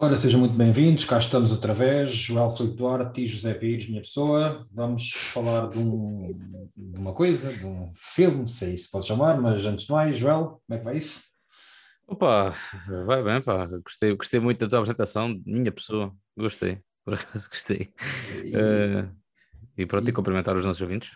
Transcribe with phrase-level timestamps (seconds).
[0.00, 4.00] Ora, sejam muito bem-vindos, cá estamos outra vez, Joel Filipe Duarte e José Pires, minha
[4.00, 4.64] pessoa.
[4.72, 6.28] Vamos falar de, um-
[6.76, 10.60] de uma coisa, de um filme, sei se pode chamar, mas antes de mais, Joel,
[10.66, 11.22] como é que vai isso?
[12.06, 12.54] Opa,
[13.06, 13.66] vai bem, pá.
[13.84, 16.14] Gostei, gostei muito da tua apresentação, minha pessoa.
[16.36, 17.92] Gostei, por acaso gostei.
[18.44, 19.08] E, Eh,
[19.78, 21.10] e pronto, e- e cumprimentar os nossos ouvintes.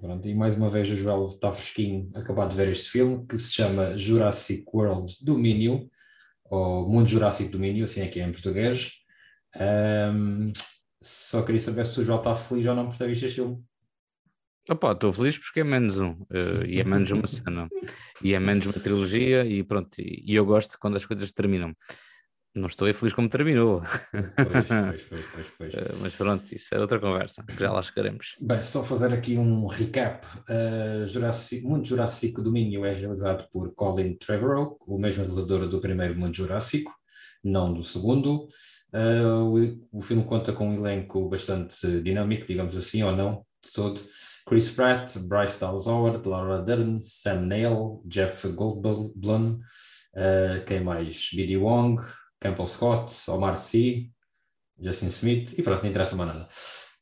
[0.00, 3.38] pronto, e mais uma vez o Joel está fresquinho, acabado de ver este filme, que
[3.38, 5.88] se chama Jurassic World Domínio,
[6.50, 8.92] ou Mundo Jurássico Domínio, assim é que é em português.
[9.54, 10.52] Ahm,
[11.02, 13.62] só queria saber se o Joel está feliz ou não por ter visto este filme.
[14.68, 17.68] Opa, estou feliz porque é menos um, eh, e é menos uma cena,
[18.20, 21.72] e é menos uma trilogia, e pronto, e eu gosto quando as coisas terminam.
[22.56, 24.28] Não estou aí feliz como terminou, Pois,
[24.66, 25.74] pois, pois, pois, pois.
[25.74, 28.34] eh, mas pronto, isso é outra conversa, que já lá chegaremos.
[28.40, 30.26] Bem, só fazer aqui um recap.
[30.48, 36.18] Uh, Jurassic, Mundo Jurássico Domínio é realizado por Colin Trevorrow, o mesmo realizador do primeiro
[36.18, 36.92] Mundo Jurássico,
[37.44, 38.48] não do segundo.
[38.94, 43.70] Uh, o, o filme conta com um elenco bastante dinâmico, digamos assim, ou não, de
[43.74, 44.00] todo.
[44.48, 49.58] Chris Pratt, Bryce Dallas Howard, Laura Dern, Sam Neill, Jeff Goldblum,
[50.14, 51.28] uh, quem mais?
[51.34, 51.58] B.D.
[51.58, 52.00] Wong,
[52.40, 54.10] Campbell Scott, Omar Sy,
[54.78, 56.48] Justin Smith, e pronto, não interessa mais nada.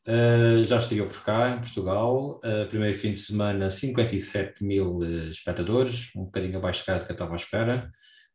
[0.06, 2.40] Uh, já estive por cá, em Portugal.
[2.44, 7.14] Uh, primeiro fim de semana, 57 mil uh, espectadores, um bocadinho abaixo do que eu
[7.14, 7.90] estava à espera,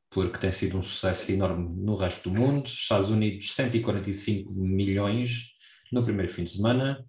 [0.09, 2.65] porque tem sido um sucesso enorme no resto do mundo.
[2.65, 5.51] Estados Unidos, 145 milhões
[5.91, 7.05] no primeiro fim de semana.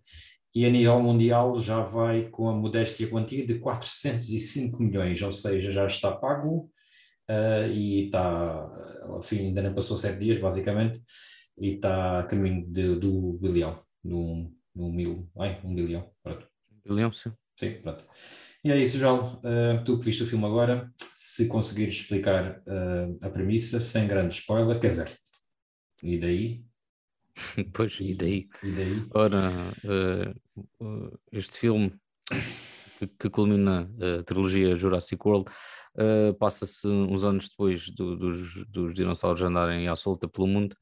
[0.55, 5.71] E a nível mundial já vai com a modéstia quantia de 405 milhões, ou seja,
[5.71, 6.71] já está pago
[7.31, 8.69] uh, e está,
[9.33, 11.01] ainda não passou sete dias, basicamente,
[11.59, 16.47] e está a caminho de, do bilhão, um, um mil, ai, um bilhão, pronto.
[16.89, 17.33] William, sim.
[17.57, 18.05] Sim, pronto.
[18.65, 19.41] E é isso, João.
[19.41, 24.35] Uh, tu que viste o filme agora, se conseguires explicar uh, a premissa, sem grande
[24.35, 25.19] spoiler, quer dizer,
[26.03, 26.65] e daí?
[27.73, 28.49] Pois, e daí?
[28.63, 29.07] E daí?
[29.15, 29.51] Ora,
[29.85, 30.35] eh,
[31.33, 31.93] este filme
[33.07, 33.91] que, que culmina
[34.21, 35.51] a trilogia Jurassic World
[35.99, 40.77] eh, passa-se uns anos depois do- dos, dos dinossauros andarem à solta pelo mundo.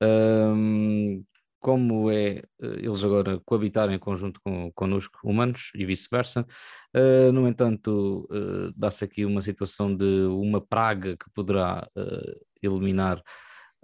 [0.00, 1.22] Ahm,
[1.60, 6.44] como é eh, eles agora coabitarem em conjunto com, connosco, humanos, e vice-versa.
[6.92, 13.22] Eh, no entanto, eh, dá-se aqui uma situação de uma praga que poderá eh, eliminar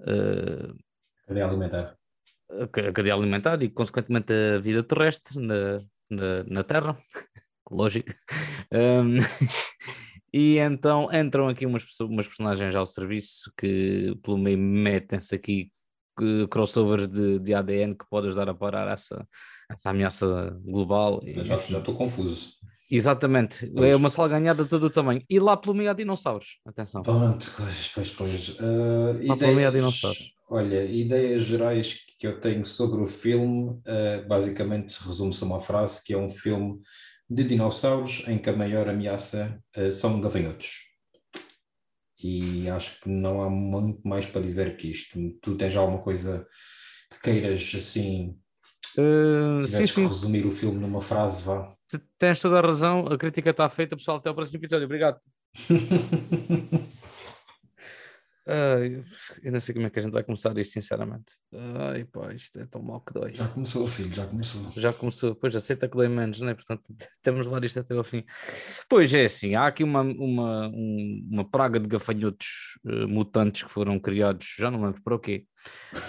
[0.07, 0.73] eh,
[1.27, 1.97] Cadeia alimentar.
[2.51, 5.81] a a cadeia alimentar e, consequentemente, a vida terrestre na,
[6.11, 6.99] na, na Terra.
[7.71, 8.13] Lógico.
[8.71, 9.17] Um,
[10.31, 15.73] e então entram aqui umas, umas personagens ao serviço que, pelo meio, metem-se aqui
[16.51, 19.27] crossovers de, de ADN que pode ajudar a parar essa,
[19.71, 21.23] essa ameaça global.
[21.25, 22.51] Eu Já estou confuso.
[22.91, 23.67] Exatamente.
[23.75, 23.91] Pois.
[23.91, 25.23] É uma salganhada de todo o tamanho.
[25.29, 26.59] E lá pelo meio há dinossauros.
[26.67, 27.03] Atenção.
[27.03, 28.49] Pronto, pois, pois, pois.
[28.59, 30.33] Uh, Lá para o meio há ideias, dinossauros.
[30.49, 36.03] olha, ideias gerais que eu tenho sobre o filme, uh, basicamente resume-se a uma frase
[36.03, 36.81] que é um filme
[37.29, 40.87] de dinossauros em que a maior ameaça uh, são gafanhotos.
[42.21, 45.19] E acho que não há muito mais para dizer que isto.
[45.41, 46.47] Tu tens alguma coisa
[47.11, 48.37] que queiras assim,
[48.99, 50.07] Uh, se sim, que sim.
[50.07, 51.73] resumir o filme numa frase, vá.
[52.19, 53.07] Tens toda a razão.
[53.07, 54.17] A crítica está feita, pessoal.
[54.17, 54.87] Até ao próximo episódio.
[54.87, 55.21] Obrigado.
[58.51, 59.05] Ai,
[59.43, 61.35] eu não sei como é que a gente vai começar isto, sinceramente.
[61.55, 63.35] Ai, pá, isto é tão mal que dói.
[63.35, 64.71] Já começou, filho, já começou.
[64.75, 66.55] Já começou, pois aceita que dói menos, não é?
[66.55, 66.83] Portanto,
[67.23, 68.25] temos de levar isto até ao fim.
[68.89, 73.71] Pois é, assim, há aqui uma, uma, um- uma praga de gafanhotos eh, mutantes que
[73.71, 75.45] foram criados, já não lembro para o quê.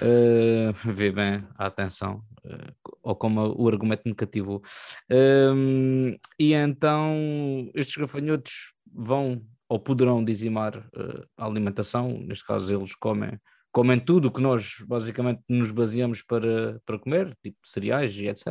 [0.02, 2.72] Eh, vê bem a atenção, eh,
[3.04, 4.62] ou como o argumento me cativou.
[5.10, 12.96] Ehm, e então estes gafanhotos vão ou poderão dizimar eh, a alimentação, neste caso eles
[12.96, 13.40] comem,
[13.72, 18.46] comem tudo o que nós basicamente nos baseamos para, para comer, tipo cereais e etc.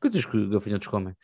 [0.00, 1.14] Coisas que gafanhotos comem.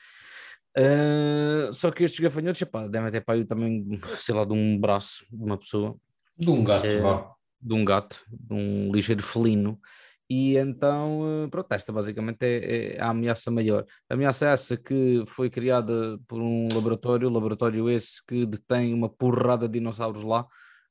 [0.76, 3.86] Eh, só que estes gafanhotos, epá, devem ter para aí também,
[4.18, 5.96] sei lá, de um braço de uma pessoa
[6.36, 7.24] De um gato, É.
[7.60, 9.78] de um gato, de um ligeiro felino,
[10.28, 13.84] e então, eh, pronto, esta basicamente é, é a ameaça maior.
[14.08, 19.08] A ameaça é essa que foi criada por um laboratório, laboratório esse que detém uma
[19.08, 20.46] porrada de dinossauros lá,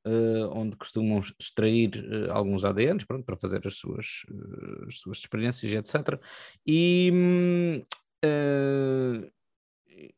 [0.05, 5.17] eh, onde costumam extrair eh, alguns ADNs, pronto, para fazer as suas, eh, as suas
[5.19, 6.19] experiências etc.
[6.65, 7.83] E,
[8.23, 9.31] eh,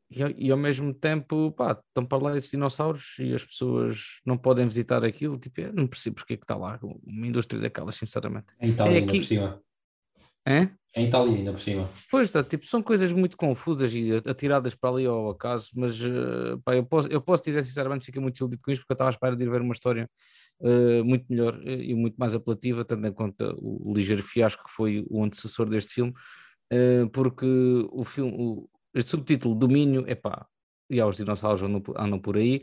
[0.09, 4.19] e, ao- e ao mesmo tempo, pá, estão para lá esses dinossauros e as pessoas
[4.25, 7.59] não podem visitar aquilo, tipo, eu não percebo porque é que está lá uma indústria
[7.61, 8.47] daquelas, sinceramente.
[8.61, 9.61] Em Itália, É ainda aqui- por cima.
[10.45, 10.69] É?
[10.95, 11.89] Em Itália, ainda por cima.
[12.11, 16.59] Pois está, tipo, são coisas muito confusas e atiradas para ali ao acaso, mas uh,
[16.63, 19.09] pá, eu, posso, eu posso dizer sinceramente, fiquei muito iludido com isto, porque eu estava
[19.09, 20.07] à espera de ir ver uma história
[20.59, 24.63] uh, muito melhor uh, e muito mais apelativa, tendo em conta o, o, ligeiro fiasco
[24.65, 26.13] que foi o antecessor deste filme,
[27.11, 27.45] porque
[27.91, 30.45] o filme, o, este subtítulo, Domínio, é pá,
[30.89, 32.61] e aos dinossauros andam, andam por aí,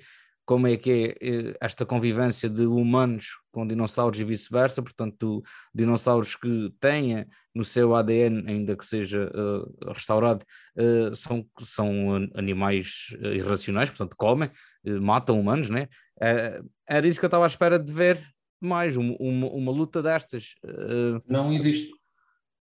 [0.50, 6.35] como é que é eh, esta convivência de humanos com dinossauros e vice-versa, portanto, dinossauros
[6.35, 10.44] que tenha no seu ADN, ainda que seja uh, restaurado,
[10.77, 14.50] uh, são, são animais irracionais, portanto, comem,
[14.85, 15.88] uh, matam humanos, né?
[16.87, 18.21] era isso que eu estava à espera de ver
[18.61, 20.55] mais, uma, uma luta destas.
[21.26, 21.93] Não existe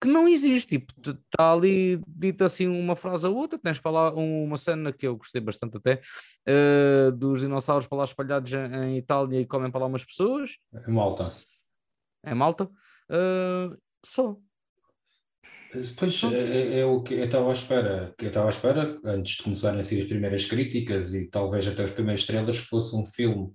[0.00, 4.15] que não existe, tipo, está ali dita assim uma frase ou outra, tens para lá
[4.15, 6.00] uma cena que eu gostei bastante até,
[6.49, 10.53] uh, dos dinossauros para lá espalhados em, Itália e comem para lá umas pessoas.
[10.87, 11.25] Em Malta.
[12.25, 12.65] Em Malta.
[13.11, 14.37] Uh, só.
[15.75, 18.99] Depois é, é, é, o que eu estava à espera, que eu estava à espera,
[19.05, 22.67] antes de começarem a ser as primeiras críticas e talvez até as primeiras estrelas, que
[22.67, 23.47] fosse um filme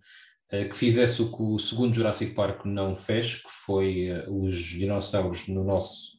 [0.51, 5.47] uh, que fizesse o que o segundo Jurassic Park não fez, que foi os dinossauros
[5.47, 6.12] no nosso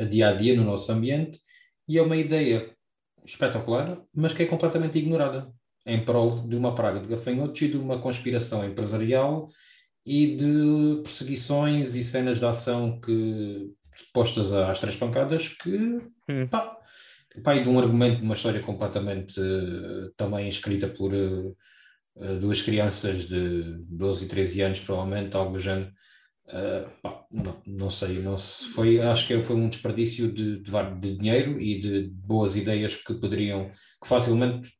[0.00, 1.38] a dia a dia no nosso ambiente
[1.86, 2.74] e é uma ideia
[3.24, 5.52] espetacular, mas que é completamente ignorada
[5.86, 9.48] em prol de uma praga de gafanhotos e de uma conspiração empresarial
[10.04, 13.70] e de perseguições e cenas de ação que
[14.14, 15.76] postas às três pancadas que
[16.28, 16.48] hum.
[16.50, 16.78] pá,
[17.44, 21.56] pá, e de um argumento de uma história completamente uh, também escrita por uh,
[22.40, 25.92] duas crianças de 12 e 13 anos, provavelmente, algo do género,
[26.52, 26.90] Uh,
[27.30, 31.60] não, não, sei, não se foi, acho que foi um desperdício de, de, de, dinheiro
[31.60, 33.70] e de boas ideias que poderiam,
[34.02, 34.72] que facilmente,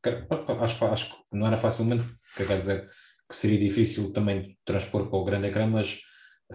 [0.61, 2.05] acho, acho que não era facilmente,
[2.37, 2.89] quer dizer,
[3.29, 6.01] que seria difícil também transpor para o grande ecrã, mas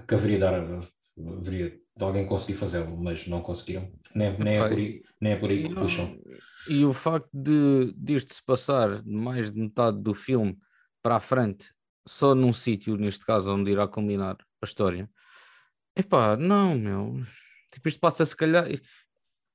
[0.06, 4.78] que haveria, dar, haveria de alguém conseguir fazê-lo, mas não conseguiram, nem, nem, é, por
[4.78, 6.20] aí, nem é por aí que puxam.
[6.68, 10.58] E o facto de disto se passar mais de metade do filme
[11.02, 11.74] para a frente,
[12.06, 14.36] só num sítio, neste caso, onde irá combinar
[14.66, 15.10] a história.
[15.96, 17.24] Epá, não, meu.
[17.72, 18.68] Tipo, isto passa se calhar.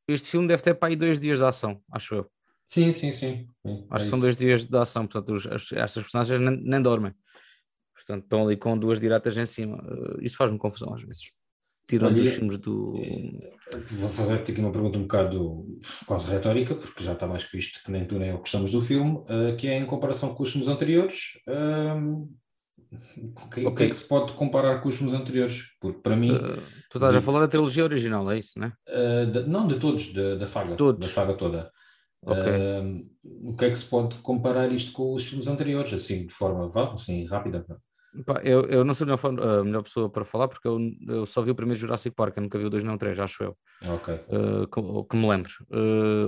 [0.09, 2.31] Este filme deve ter para aí dois dias de ação, acho eu.
[2.69, 3.49] Sim, sim, sim.
[3.67, 6.81] sim acho é que são dois dias de ação, portanto, os, estas personagens nem, nem,
[6.81, 7.13] dormem.
[7.95, 9.77] Portanto, estão ali com duas diretas em cima.
[9.77, 11.31] Uh, isso faz-me confusão às vezes.
[11.87, 12.95] Tirando os filmes do.
[12.97, 13.51] Eh,
[13.95, 15.67] vou fazer-te aqui uma pergunta um bocado
[16.07, 18.81] quase retórica, porque já está mais que visto que nem tu nem eu gostamos do
[18.81, 21.41] filme, uh, que é em comparação com os filmes anteriores.
[21.49, 22.31] Uh,
[23.47, 23.67] okay.
[23.67, 25.65] o que, é que se pode comparar com os filmes anteriores?
[25.81, 26.33] Porque para mim.
[26.33, 26.57] Uh,
[26.91, 28.73] tu estás de, a falar da trilogia original, é isso, não é?
[28.89, 30.75] Uh, de, não, de todos, de, da saga.
[30.75, 31.07] Todos.
[31.07, 31.71] Da saga toda.
[32.23, 32.53] Okay.
[32.53, 36.33] Uh, o que é que se pode comparar isto com os filmes anteriores, assim, de
[36.33, 37.65] forma assim, rápida?
[38.27, 41.25] Pá, eu, eu não sou a melhor, a melhor, pessoa para falar porque eu, eu,
[41.27, 43.57] só vi o primeiro Jurassic Park, eu nunca vi o 2 não 3, acho eu.
[43.87, 44.19] Ok.
[44.19, 45.53] que, que, me lembro.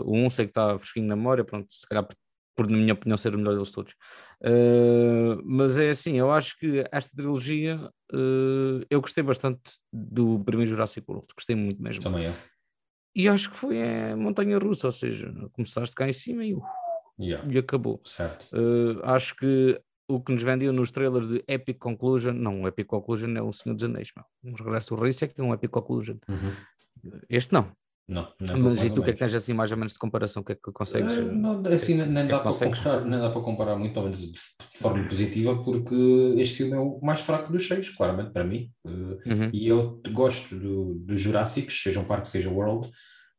[0.05, 2.06] o 1 um sei que está fresquinho na memória, pronto, se calhar
[2.54, 3.93] por na minha opinião ser o melhor deles todos.
[4.40, 7.76] Uh, mas é assim, eu acho que esta trilogia
[8.12, 9.60] uh, eu gostei bastante
[9.93, 12.02] do primeiro Jurassic World, gostei muito mesmo.
[12.02, 12.34] Também é.
[13.14, 16.62] E acho que foi a montanha russa, ou seja, começaste cá em cima e, uh,
[17.20, 17.46] yeah.
[17.50, 18.00] e acabou.
[18.04, 18.49] Certo.
[19.02, 19.78] acho que
[20.08, 23.52] o que nos vendiam nos trailers de Epic Conclusion, não, o Epic Conclusion é o
[23.52, 24.25] Senhor dos Anéis, meu.
[24.44, 26.16] Um regresso do Rei, é que é um Epic Conclusion.
[26.28, 27.12] Uhum.
[27.28, 27.72] Este não,
[28.12, 29.99] não, não Mas e tu o que é que tens assim mais ou menos de
[29.99, 30.43] comparação?
[30.43, 31.19] O que é que consegues?
[31.19, 34.05] Eh, não, assim, nem, nem, é dá para comparar, nem dá para comparar muito, ao
[34.05, 34.38] menos de,
[34.79, 35.94] forma positiva, porque
[36.37, 38.70] este filme é o mais fraco dos seis, claramente, para mim.
[38.87, 38.91] Eh,
[39.32, 39.50] uhum.
[39.53, 42.90] E eu gosto dos do Jurássicos, seja um parque, seja World.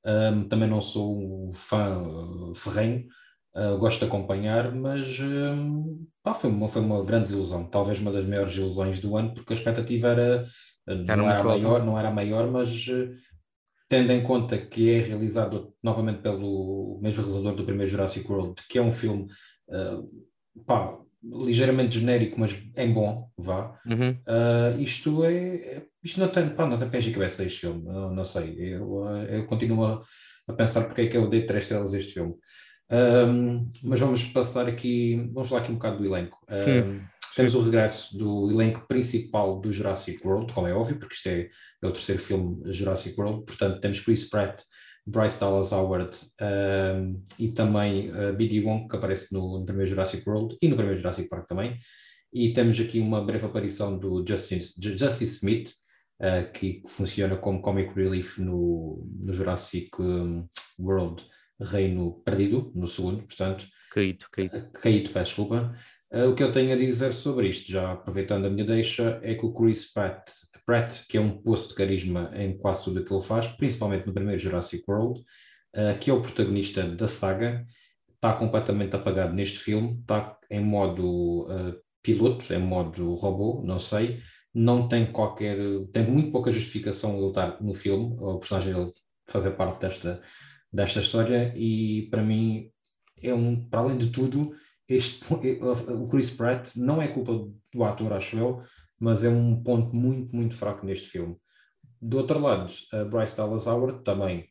[0.06, 3.06] Um, também não sou um fã uh, ferrenho,
[3.56, 8.12] uh, gosto de acompanhar, mas um, pá, foi, uma, foi uma grande ilusão, talvez uma
[8.12, 10.46] das maiores ilusões do ano, porque a expectativa era,
[10.86, 12.86] era não, era maior, não era maior, mas
[13.94, 18.80] tendo em conta que é realizado novamente pelo mesmo realizador do primeiro Jurassic World, que
[18.80, 19.28] é um filme
[19.70, 23.80] uh, pá, ligeiramente genérico, mas é bom, vá.
[23.86, 24.18] Uhum.
[24.28, 25.84] Uh, isto é.
[26.04, 28.56] Isto não tem, pá, não tem pés e cabeça este filme, não, não sei.
[28.58, 30.02] Eu, eu continuo a,
[30.48, 32.34] a, pensar porque é que eu dei três estrelas a este filme.
[32.92, 36.44] Um, mas vamos passar aqui, vamos falar aqui um bocado do elenco.
[36.50, 37.00] Um,
[37.36, 41.50] temos o regresso do elenco principal do Jurassic World, como é óbvio, porque isto é,
[41.82, 43.46] é o terceiro filme Jurassic World.
[43.46, 44.62] Portanto, temos Chris Pratt,
[45.06, 48.62] Bryce Dallas Howard um, e também uh, B.D.
[48.62, 51.78] Wong, que aparece no, no, primeiro Jurassic World e no primeiro Jurassic Park também.
[52.32, 55.72] E temos aqui uma breve aparição do Justin, Justice Smith,
[56.22, 60.48] uh, que funciona como comic relief no, no Jurassic um,
[60.80, 61.26] World
[61.62, 63.68] Reino Perdido, no segundo, portanto.
[63.92, 64.72] Caído, caído.
[64.72, 65.76] Caído, peço desculpa.
[66.14, 69.34] Uh, o que eu tenho a dizer sobre isto, já aproveitando a minha deixa, é
[69.34, 70.30] que o Chris Pratt,
[70.64, 74.06] Pratt, que é um poço de carisma em quase tudo o que ele faz, principalmente
[74.06, 75.20] no primeiro Jurassic World,
[75.76, 77.66] uh, que é o protagonista da saga,
[78.14, 84.20] está completamente apagado neste filme, está em modo uh, piloto, em modo robô, não sei,
[84.54, 85.58] não tem qualquer,
[85.92, 88.94] tem muito pouca justificação ele estar no filme, o personagem dele
[89.28, 90.22] fazer parte desta,
[90.72, 92.70] desta história e para mim
[93.22, 94.54] é um, para além de tudo,
[94.88, 97.34] este, o Chris Pratt não é culpa
[97.74, 98.62] do ator, acho eu,
[99.00, 101.36] mas é um ponto muito, muito fraco neste filme.
[102.02, 104.50] Do outro lado, a Bryce Dallas Howard também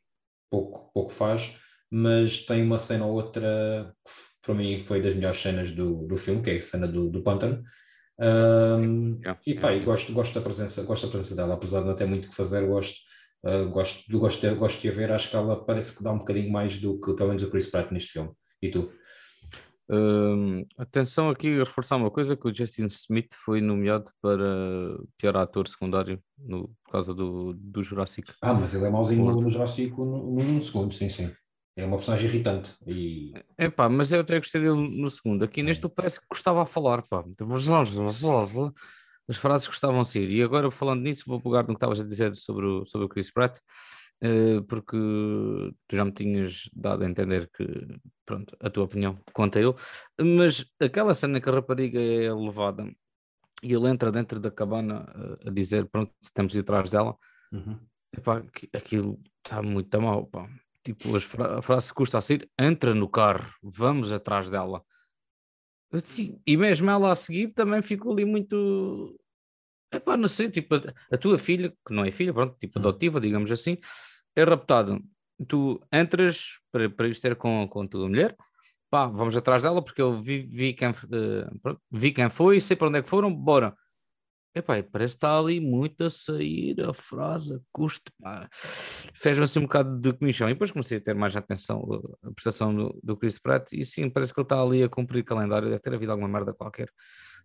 [0.51, 1.57] pouco, pouco faz,
[1.91, 4.13] mas tem uma cena ou outra que
[4.43, 7.23] para mim foi das melhores cenas do, do filme, que é a cena do, do
[7.23, 7.63] pântano.
[8.19, 9.85] Um, yeah, e pá, yeah.
[9.85, 12.67] gosto, gosto, da presença, gosto da presença dela, apesar de não ter muito que fazer,
[12.67, 12.97] gosto,
[13.45, 16.19] uh, gosto, gosto, de, gosto de a ver, acho que ela parece que dá um
[16.19, 18.31] bocadinho mais do que pelo menos o Chris Pratt neste filme.
[18.61, 18.93] E tu?
[19.91, 25.37] Uh, atenção aqui a reforçar uma coisa que o Justin Smith foi nomeado para pior
[25.37, 28.33] ator secundário no, por causa do, do Jurassic.
[28.41, 31.31] Ah, mas ele é mauzinho no, no Jurassic no, no, segundo, sim, sim.
[31.77, 32.75] É uma personagem irritante.
[32.87, 33.33] E...
[33.57, 35.43] É pá, mas eu até gostei dele no segundo.
[35.43, 37.25] Aqui neste parece que gostava a falar, pá.
[39.29, 40.31] As frases gostavam de ser.
[40.31, 43.09] E agora, falando nisso, vou pegar no que estavas a dizer sobre o, sobre o
[43.09, 43.59] Chris Pratt.
[44.25, 44.97] Eh, porque
[45.89, 47.65] tu já me tinhas dado a entender que,
[48.25, 49.75] pronto, a tua opinião quanto a ele,
[50.39, 52.85] mas aquela cena que a rapariga é levada
[53.65, 55.13] e ele entra dentro da cabana
[55.45, 57.17] eh, a dizer, pronto, temos de ir atrás dela,
[57.53, 57.79] uhum.
[58.17, 58.43] Epá,
[58.75, 60.47] aquilo está muito mal, pá.
[60.85, 64.85] Tipo, fra a frase custa a sair, entra no carro, vamos atrás dela.
[66.47, 69.19] E mesmo ela a seguir também ficou ali muito.
[69.91, 72.83] Epá, não sei, tipo, a, a tua filha, que não é filha, pronto, tipo hum.
[72.83, 73.79] adotiva, digamos assim,
[74.37, 75.03] é raptado.
[75.49, 78.37] Tu entras para, para ir ter com, com a tua mulher,
[78.91, 82.89] pá, vamos atrás dela porque eu vi, vi, quem, uh, vi quem foi, sei para
[82.89, 83.75] onde é que foram, bora.
[84.55, 88.13] Epá, parece que está ali muito a sair a frase, custo,
[89.15, 90.47] fez-me assim um bocado de comissão.
[90.47, 91.83] E depois comecei a ter mais atenção
[92.23, 95.25] a prestação do, do Chris Pratt, e sim, parece que ele está ali a cumprir
[95.25, 96.91] calendário, deve ter havido alguma merda qualquer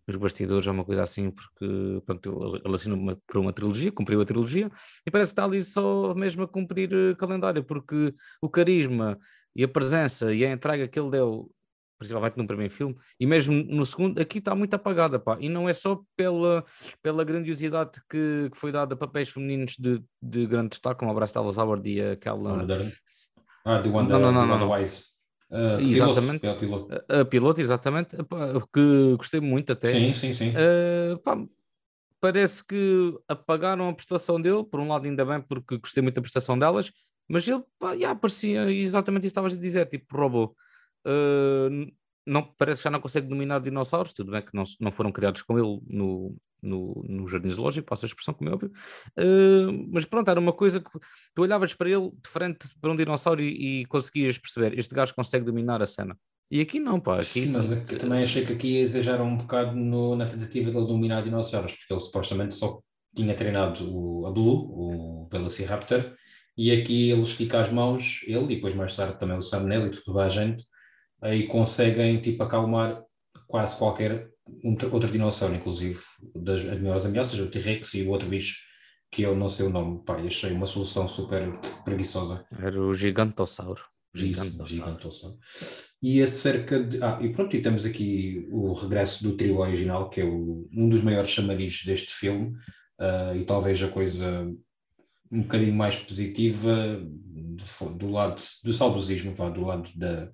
[0.07, 4.21] nos bastidores ou uma coisa assim, porque pronto, ele assinou uma, por uma trilogia, cumpriu
[4.21, 4.71] a trilogia,
[5.05, 9.19] e parece que está ali só mesmo a cumprir uh, calendário, porque o carisma
[9.55, 11.51] e a presença e a entrega que ele deu,
[11.99, 15.67] principalmente no primeiro filme, e mesmo no segundo, aqui está muito apagada, pá, e não
[15.67, 16.63] é só pela,
[17.01, 21.13] pela grandiosidade que, que foi dada a papéis femininos de, de grande destaque, como a
[21.13, 22.65] Bryce Dallas Howard e aquela...
[23.65, 24.71] Ah, não, não, não, não.
[24.71, 25.16] Wise.
[25.49, 26.41] Uh, exatamente.
[26.41, 27.05] Piloto, piloto.
[27.09, 28.17] A, a, piloto, exatamente.
[28.73, 29.91] que gostei muito até.
[29.91, 30.49] Sim, sim, sim.
[30.51, 31.37] Uh, pá,
[32.19, 36.21] parece que apagaram a prestação dele, por um lado ainda bem, porque gostei muito da
[36.21, 36.91] prestação delas,
[37.27, 40.55] mas ele pá, já parecia exatamente isso que estavas a dizer, tipo robô.
[41.05, 41.91] Uh,
[42.27, 45.41] não, parece que já não consegue dominar dinossauros, tudo bem que não, não foram criados
[45.41, 48.71] com ele no, no, no jardim zoológico, passo a expressão como é óbvio,
[49.17, 50.89] uh, mas pronto, era uma coisa que
[51.33, 55.15] tu olhavas para ele de frente para um dinossauro e, e conseguias perceber, este gajo
[55.15, 56.17] consegue dominar a cena.
[56.49, 57.15] E aqui não, pá.
[57.15, 60.77] Aqui Sim, mas aqui, também achei que aqui exageraram um bocado no, na tentativa de
[60.77, 62.79] ele dominar dinossauros, porque ele supostamente só
[63.13, 66.13] tinha treinado o, a Blue, o Velociraptor,
[66.57, 69.87] e aqui ele estica as mãos, ele e depois mais tarde também o Sam Neill
[69.87, 70.63] e toda a gente,
[71.21, 73.01] aí conseguem tipo acalmar
[73.47, 74.29] quase qualquer
[74.91, 75.99] outro dinossauro, inclusive,
[76.35, 78.67] das maiores ameaças, o T-Rex e o outro bicho
[79.11, 82.45] que eu não sei o nome, pá, achei uma solução super preguiçosa.
[82.59, 83.81] Era o gigantossauro.
[84.13, 84.69] Gigantossauro.
[84.69, 85.37] gigantossauro.
[86.01, 87.01] E acerca de.
[87.01, 90.89] Ah, e pronto, e temos aqui o regresso do trio original, que é o, um
[90.89, 92.55] dos maiores chamarizes deste filme,
[92.99, 94.47] uh, e talvez a coisa
[95.31, 100.31] um bocadinho mais positiva do, do lado do saudosismo, do lado da,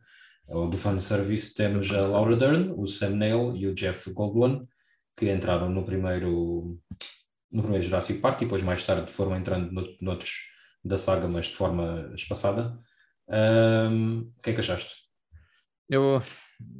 [0.47, 4.67] do fanservice, temos a Laura Dern, o Sam Neill e o Jeff Goldblum,
[5.17, 6.79] que entraram no primeiro,
[7.51, 10.51] no primeiro Jurassic Park e depois mais tarde foram entrando no, noutros
[10.83, 12.77] da saga, mas de forma espaçada.
[13.27, 14.95] Um, o que é que achaste?
[15.89, 16.21] Eu,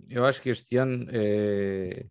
[0.10, 2.06] eu acho que este ano, é,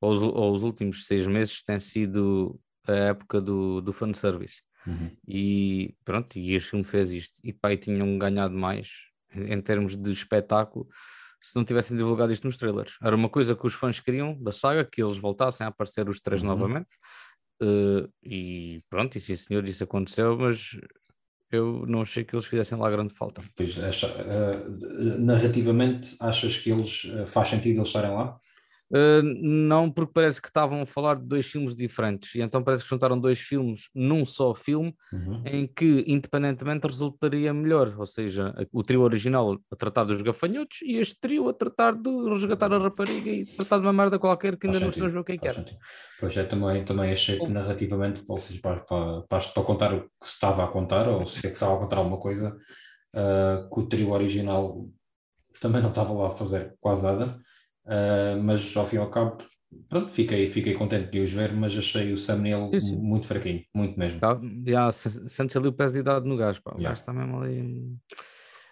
[0.00, 4.62] ou, os, ou os últimos seis meses, tem sido a época do, do fanservice.
[4.86, 5.10] Uhum.
[5.26, 7.38] E pronto, e este filme fez isto.
[7.44, 8.88] E pai, tinham ganhado mais
[9.36, 10.88] em termos de espetáculo
[11.40, 12.96] se não tivessem divulgado isto nos trailers.
[13.02, 16.20] Era uma coisa que os fãs queriam da saga, que eles voltassem a aparecer os
[16.20, 16.48] três uhum.
[16.48, 16.88] novamente.
[17.62, 20.78] Uh, e pronto, e sim senhor, isso aconteceu, mas
[21.50, 23.42] eu não achei que eles fizessem lá grande falta.
[23.54, 28.38] Pois, acha, uh, narrativamente, achas que eles uh, faz sentido eles estarem lá?
[28.88, 32.84] Uh, não, porque parece que estavam a falar de dois filmes diferentes, e então parece
[32.84, 35.42] que juntaram dois filmes num só filme, uhum.
[35.44, 40.98] em que independentemente resultaria melhor, ou seja, o trio original a tratar dos gafanhotos e
[40.98, 44.68] este trio a tratar de resgatar a rapariga e tratar de uma merda qualquer que
[44.68, 45.64] ainda não sabemos o que é que era.
[46.20, 50.02] Pois é, também, também achei que narrativamente, ou seja, para, para, para, para, contar o
[50.02, 52.56] que se estava a contar, ou se é que estava a contar alguma coisa,
[53.16, 54.88] uh, que o trio original
[55.60, 57.40] também não estava lá a fazer quase nada
[57.86, 59.38] Uh, mas ao fim e ao cabo,
[59.88, 63.98] pronto, fiquei, fiquei contente de os ver, mas achei o Sam Neill muito fraquinho, muito
[63.98, 64.18] mesmo.
[64.18, 66.90] Tá, já, sentes ali o peso de idade no gajo, pá, o yeah.
[66.90, 67.96] gajo está mesmo ali.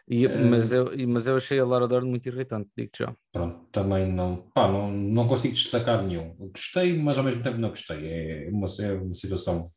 [0.08, 3.14] E, uh, mas, eu, mas eu achei a Lara Dern muito irritante, digo já.
[3.32, 6.34] Pronto, também não, pá, não, não consigo destacar nenhum.
[6.36, 8.06] Gostei, mas ao mesmo tempo não gostei.
[8.06, 9.68] É uma, é uma situação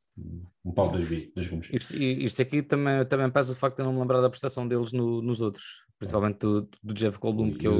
[0.65, 1.69] um pau das gumes.
[1.71, 4.67] Isto, isto aqui também, também pesa o facto de eu não me lembrar da prestação
[4.67, 5.63] deles no, nos outros
[5.97, 7.77] principalmente do, do Jeff Goldblum, que eu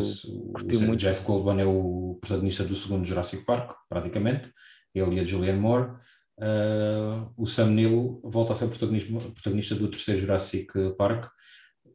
[0.54, 1.00] curti o muito.
[1.00, 4.52] Jeff Goldblum é o protagonista do segundo Jurassic Park, praticamente,
[4.94, 5.92] ele e a Julianne Moore.
[6.40, 11.28] Uh, o Sam Neill volta a ser protagonista, protagonista do terceiro Jurassic Park,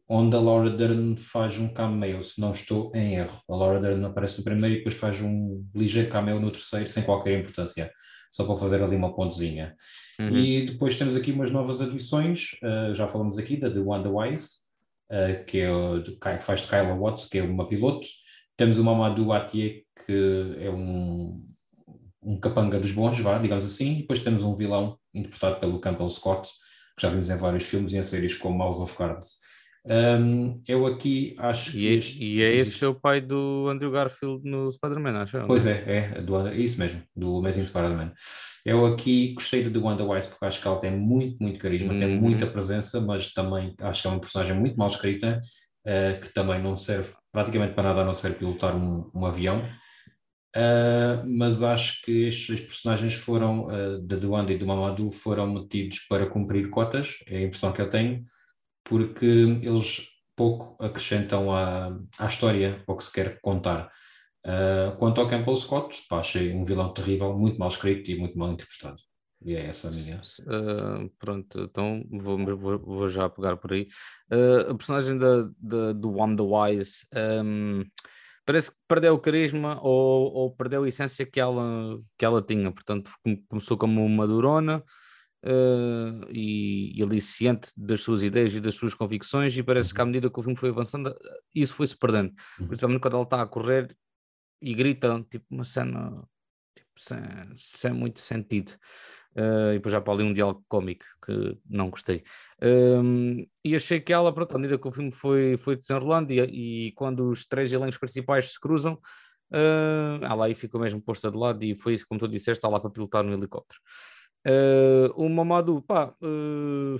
[0.09, 3.41] onde a Laura Dern faz um cameo, se não estou em erro.
[3.49, 7.03] A Laura Dern aparece no primeiro e depois faz um ligeiro cameo no terceiro, sem
[7.03, 7.91] qualquer importância,
[8.31, 9.75] só para fazer ali uma pontezinha.
[10.21, 10.37] Uhum.
[10.37, 14.62] E depois temos aqui umas novas adições, uh, já falamos aqui da The Wanda Wise,
[15.13, 18.07] uh, que, é que faz de Kyla Watts, que é uma piloto.
[18.57, 21.39] Temos o Mamadou Atier, que é um,
[22.23, 23.99] um capanga dos bons, vá, digamos assim.
[23.99, 26.49] E depois temos um vilão interpretado pelo Campbell Scott,
[26.97, 29.43] que já vimos em vários filmes e em séries como House of Cards.
[29.85, 31.79] Um, eu aqui acho que.
[31.79, 35.39] E, este, e é esse que é o pai do Andrew Garfield no Spider-Man, acho.
[35.39, 35.47] É?
[35.47, 38.13] Pois é, é, do, é isso mesmo, do Amazing Spider-Man.
[38.65, 41.99] Eu aqui gostei do Wanda Wise porque acho que ela tem muito, muito carisma, uhum.
[41.99, 45.41] tem muita presença, mas também acho que é uma personagem muito mal escrita,
[45.87, 49.63] uh, que também não serve praticamente para nada a não ser pilotar um, um avião.
[50.55, 56.01] Uh, mas acho que estes personagens foram, uh, da Wanda e do Mamadou, foram metidos
[56.09, 58.23] para cumprir cotas, é a impressão que eu tenho
[58.85, 59.27] porque
[59.63, 63.91] eles pouco acrescentam à, à história, ao que se quer contar.
[64.45, 68.37] Uh, quanto ao Campbell Scott, pá, achei um vilão terrível, muito mal escrito e muito
[68.39, 69.01] mal interpretado.
[69.45, 70.21] E é essa a minha.
[70.41, 73.89] Uh, pronto, então vou, vou, vou, já pegar por aí.
[74.33, 77.07] Uh, a personagem da, da, do One the Wise
[77.45, 77.85] um,
[78.45, 82.71] parece que perdeu o carisma ou, ou, perdeu a essência que ela, que ela tinha.
[82.71, 83.11] Portanto,
[83.49, 84.83] começou como uma durona,
[85.45, 90.05] uh, e, e aliciante das suas ideias e das suas convicções, e parece que à
[90.05, 90.11] uhum.
[90.11, 91.15] medida que o filme foi avançando,
[91.55, 92.33] isso foi-se perdendo.
[92.59, 92.69] Uhum.
[92.69, 93.97] Principalmente quando ela está a correr
[94.63, 96.23] e grita, tipo, uma cena
[96.75, 97.19] tipo, sem,
[97.57, 98.73] sem muito sentido.
[99.35, 102.23] Uh, e depois já para ali um diálogo cómico que não gostei.
[102.63, 106.89] Um, e achei que ela, pronto, à medida que o filme foi, foi desenrolando e,
[106.89, 108.95] e quando os três elencos principais se cruzam,
[109.51, 112.69] uh, ela aí ficou mesmo posta de lado e foi isso, como tu disseste, está
[112.69, 113.81] lá para pilotar no helicóptero.
[114.47, 116.97] Uh, o Mamadou, pá, uh,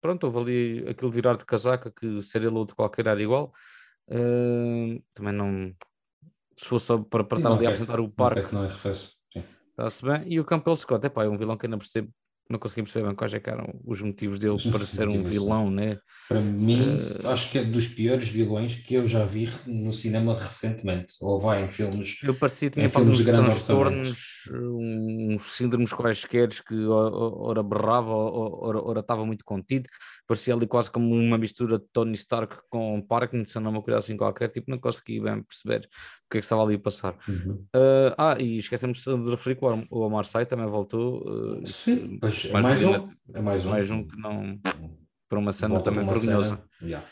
[0.00, 3.52] pronto, houve ali aquele virar de casaca que ser ele outro qualquer era igual.
[4.08, 5.74] Uh, também não.
[6.58, 8.52] Se fosse só para, para estar ali a apresentar o parque.
[8.52, 8.68] Não, não.
[8.68, 10.22] Está-se bem.
[10.26, 12.12] E o Campbell Scott, é pá, é um vilão que ainda percebo
[12.48, 15.98] não consegui perceber bem quais é eram os motivos dele para ser um vilão, né?
[16.28, 17.28] Para mim, uh...
[17.28, 21.64] acho que é dos piores vilões que eu já vi no cinema recentemente, ou vai
[21.64, 22.18] em filmes.
[22.22, 29.00] Eu parecia que tinha filmes de transtornos, uns síndromes quaisquer que ora berrava, ora, ora
[29.00, 29.88] estava muito contido,
[30.26, 34.48] parecia ali quase como uma mistura de Tony Stark com Parkinson, uma coisa assim qualquer,
[34.48, 35.88] tipo, não consegui bem perceber
[36.28, 37.16] o que é que estava ali a passar.
[37.26, 37.64] Uhum.
[37.74, 41.22] Uh, ah, e esquecemos de referir que o Omar Sy também voltou.
[41.26, 43.70] Uh, Sim, pois é mais, um, é mais um.
[43.70, 44.58] Mais um que não.
[45.28, 46.48] Para uma cena Volta também uma vergonhosa.
[46.48, 46.68] Cena.
[46.80, 47.06] Yeah.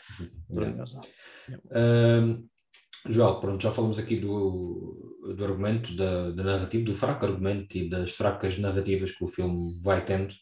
[0.49, 1.01] vergonhosa.
[1.47, 1.63] Yeah.
[1.69, 2.47] Uh,
[3.09, 7.89] Joel, pronto, já falamos aqui do, do argumento, da, da narrativa, do fraco argumento e
[7.89, 10.33] das fracas narrativas que o filme vai tendo.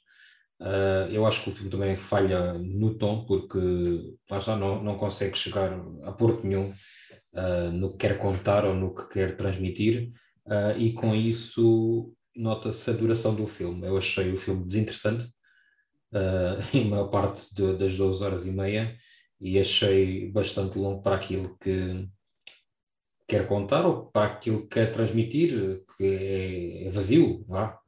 [0.60, 3.60] Uh, eu acho que o filme também falha no tom, porque
[4.30, 8.74] lá está, não, não consegue chegar a porto nenhum uh, no que quer contar ou
[8.74, 10.12] no que quer transmitir,
[10.48, 13.88] uh, e com isso nota-se a duração do filme.
[13.88, 15.30] Eu achei o filme desinteressante,
[16.74, 18.98] em maior parte de, das duas horas e meia,
[19.40, 22.08] e achei bastante longo para aquilo que
[23.28, 27.46] quer contar ou para aquilo que quer transmitir, que é, é vazio.
[27.48, 27.80] Lá.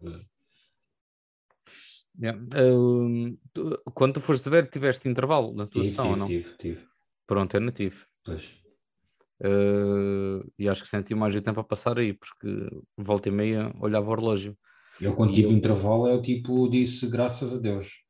[2.20, 2.42] Yeah.
[2.56, 6.26] Uh, tu, quando tu foste ver, tiveste intervalo na tua tive, sessão, tive, não?
[6.26, 6.88] Tive, tive.
[7.28, 8.06] Pronto, é nativo.
[8.24, 8.60] Pois.
[9.40, 10.07] Uh,
[10.58, 14.10] e acho que senti mais o tempo a passar aí, porque volta e meia olhava
[14.10, 14.58] o relógio.
[15.00, 15.52] Eu quando tive eu...
[15.52, 18.04] intervalo, eu tipo disse graças a Deus.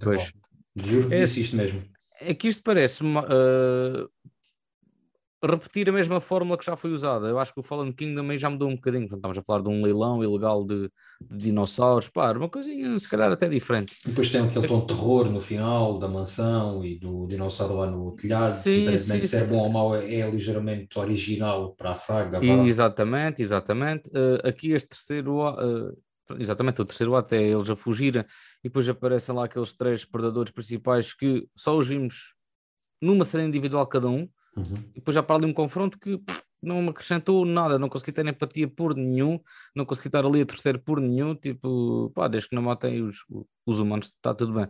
[0.00, 0.32] Pois.
[0.74, 1.82] Juro que é, disse isto mesmo.
[2.20, 4.10] É que isto parece uh,
[5.46, 7.26] repetir a mesma fórmula que já foi usada.
[7.26, 9.02] Eu acho que o Fallen King também já mudou um bocadinho.
[9.02, 13.08] Portanto, estamos a falar de um leilão ilegal de, de dinossauros, pá, uma coisinha se
[13.08, 13.96] calhar até diferente.
[14.06, 18.12] Depois tem aquele tom de terror no final da mansão e do dinossauro lá no
[18.12, 22.40] telhado, sim, independentemente se é bom ou mau, é, é, ligeiramente original para a saga.
[22.66, 24.08] exatamente, exatamente.
[24.08, 25.96] Uh, aqui este terceiro, uh,
[26.38, 28.24] exatamente, o terceiro ato é eles a fugirem
[28.62, 32.34] e depois aparecem lá aqueles três predadores principais que só os vimos
[33.00, 34.74] numa cena individual cada um Uhum.
[34.92, 36.20] E depois já para ali um confronto que
[36.62, 39.38] não me acrescentou nada, não consegui ter empatia por nenhum,
[39.74, 43.18] não consegui estar ali a terceiro por nenhum, tipo, pá, desde que não matem os,
[43.66, 44.68] os humanos, está tudo bem.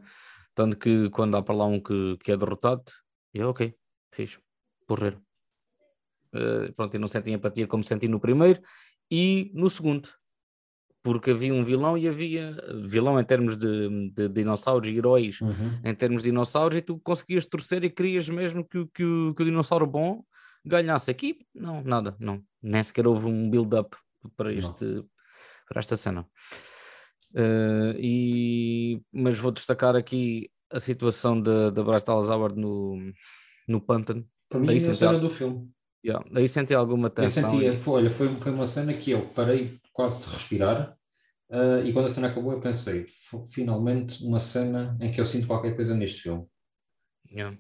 [0.55, 2.85] Tanto que quando há para lá um que, que é derrotado,
[3.33, 3.75] eu, ok,
[4.13, 4.39] fiz,
[4.87, 5.21] porreiro.
[6.35, 8.61] Uh, pronto, e não senti empatia como senti no primeiro
[9.09, 10.09] e no segundo
[11.05, 15.79] porque havia um vilão e havia vilão em termos de, de dinossauros e heróis uhum.
[15.85, 19.43] em termos de dinossauros, e tu conseguias torcer e querias mesmo que, que, o, que
[19.43, 20.25] o dinossauro bom
[20.65, 21.41] ganhasse aqui.
[21.55, 22.43] Não, nada, não.
[22.63, 23.95] Nem sequer houve um build-up
[24.35, 25.05] para, este,
[25.69, 26.27] para esta cena.
[27.35, 33.13] Uh, e, mas vou destacar aqui a situação da Bryce Dallas Howard no,
[33.69, 34.27] no pântano.
[34.49, 35.71] Para mim, é a cena do filme.
[36.03, 36.25] Yeah.
[36.35, 37.45] Aí senti alguma tensão.
[37.45, 40.95] Eu senti, foi, olha, foi, foi uma cena que eu parei quase de respirar
[41.51, 43.07] uh, e quando a cena acabou eu pensei,
[43.51, 46.47] finalmente uma cena em que eu sinto qualquer coisa neste filme.
[47.31, 47.57] Yeah.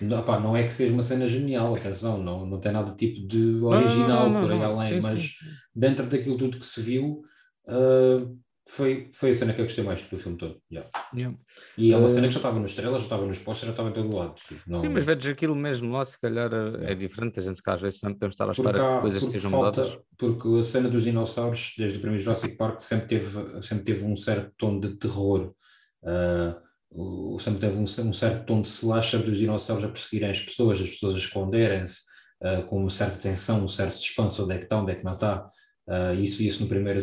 [0.00, 3.24] Não, pá, não é que seja uma cena genial, atenção, não, não tem nada tipo
[3.26, 5.46] de original não, não, por aí além, sim, mas sim.
[5.72, 7.22] dentro daquilo tudo que se viu,
[7.68, 10.60] uh, foi, foi a cena que eu gostei mais do filme todo.
[10.70, 10.90] Yeah.
[11.14, 11.38] Yeah.
[11.78, 12.10] E é uma uh...
[12.10, 14.34] cena que já estava nos estrelas, já estava nos posters, já estava em todo lado.
[14.34, 14.80] Tipo, não...
[14.80, 16.50] Sim, mas vedes aquilo mesmo lá, se calhar
[16.82, 17.38] é diferente.
[17.38, 19.98] A gente às vezes não podemos estar à espera que coisas sejam falta, mudadas.
[20.18, 24.16] Porque a cena dos dinossauros, desde o primeiro Jurassic Park, sempre teve, sempre teve um
[24.16, 25.54] certo tom de terror.
[26.02, 30.80] Uh, sempre teve um, um, certo tom de slasher dos dinossauros a perseguirem as pessoas,
[30.80, 32.00] as pessoas a esconderem-se,
[32.42, 35.04] uh, com uma certa tensão, um certo suspense, onde é que está, onde é que
[35.04, 35.48] não está.
[35.86, 37.00] Uh, isso isso no primeiro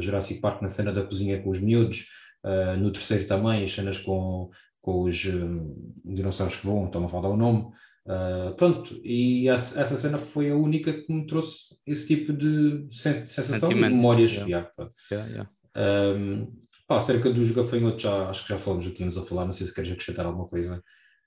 [0.00, 2.06] Jurassic Park, na cena da cozinha com os miúdos,
[2.44, 4.48] uh, no terceiro também, as cenas com,
[4.80, 7.70] com os um, dinossauros que voam, estão a falar o nome.
[8.06, 12.86] Uh, pronto, e essa, essa, cena foi a única que me trouxe esse tipo de
[12.90, 14.32] sensação de memórias.
[14.32, 14.70] Yeah.
[15.10, 15.50] Yeah, yeah.
[15.76, 19.44] Um, pá, acerca dos gafanhotos, já, acho que já falamos o que tínhamos a falar,
[19.44, 20.82] não sei se queres acrescentar alguma coisa.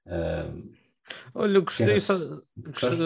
[0.08, 0.74] Um,
[1.36, 2.00] Olha, eu gostei.
[2.00, 2.18] Só,
[2.58, 2.98] gostei,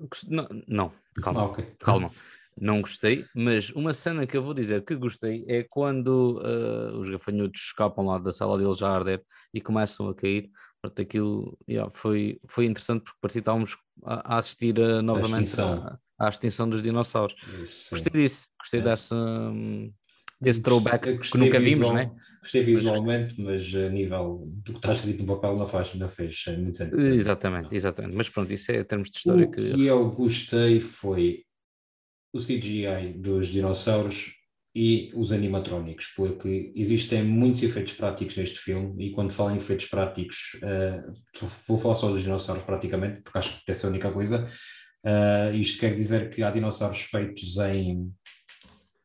[0.00, 1.42] gostei não, não, calma.
[1.42, 1.64] Ah, okay.
[1.78, 2.10] Calma
[2.58, 7.10] não gostei, mas uma cena que eu vou dizer que gostei é quando uh, os
[7.10, 10.50] gafanhotos escapam lá da sala deles já a arder e começam a cair.
[10.80, 15.60] Portanto, aquilo yeah, foi, foi interessante porque parecia estávamos a, a assistir uh, novamente.
[15.60, 17.36] À, à, extinção dos dinossauros.
[17.62, 18.82] Isso, gostei disso, gostei é.
[18.82, 19.92] dessa, um,
[20.40, 22.10] desse throwback que nunca vimos, né?
[22.40, 26.08] Gostei visualmente, mas, mas a nível do que está escrito no papel não faz, não
[26.08, 27.00] fez muito sentido.
[27.00, 28.14] Exatamente, exatamente.
[28.14, 29.72] Mas pronto, isso é termos de história o que...
[29.72, 31.45] que eu gostei foi
[32.36, 34.36] o CGI dos dinossauros
[34.78, 39.86] e os animatrónicos, porque existem muitos efeitos práticos neste filme, e quando falo em efeitos
[39.86, 44.12] práticos, uh, vou falar só dos dinossauros praticamente, porque acho que essa é a única
[44.12, 44.46] coisa.
[45.02, 48.12] Uh, isto quer dizer que há dinossauros feitos em,